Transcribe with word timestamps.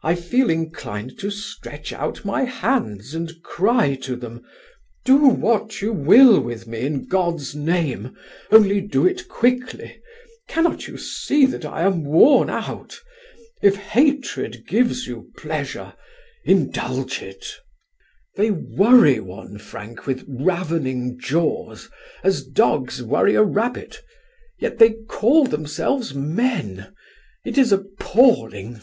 I 0.00 0.14
feel 0.14 0.48
inclined 0.48 1.18
to 1.18 1.28
stretch 1.28 1.92
out 1.92 2.24
my 2.24 2.44
hands 2.44 3.16
and 3.16 3.32
cry 3.42 3.96
to 3.96 4.14
them, 4.14 4.44
'Do 5.04 5.16
what 5.16 5.82
you 5.82 5.92
will 5.92 6.38
with 6.40 6.68
me, 6.68 6.82
in 6.86 7.08
God's 7.08 7.56
name, 7.56 8.16
only 8.52 8.80
do 8.80 9.04
it 9.04 9.26
quickly; 9.26 10.00
cannot 10.46 10.86
you 10.86 10.96
see 10.98 11.46
that 11.46 11.64
I 11.64 11.82
am 11.82 12.04
worn 12.04 12.48
out? 12.48 13.00
If 13.60 13.74
hatred 13.74 14.68
gives 14.68 15.08
you 15.08 15.32
pleasure, 15.36 15.94
indulge 16.44 17.20
it.' 17.20 17.56
They 18.36 18.52
worry 18.52 19.18
one, 19.18 19.58
Frank, 19.58 20.06
with 20.06 20.24
ravening 20.28 21.18
jaws, 21.18 21.90
as 22.22 22.44
dogs 22.44 23.02
worry 23.02 23.34
a 23.34 23.42
rabbit. 23.42 24.00
Yet 24.60 24.78
they 24.78 24.90
call 25.08 25.44
themselves 25.46 26.14
men. 26.14 26.94
It 27.44 27.58
is 27.58 27.72
appalling." 27.72 28.80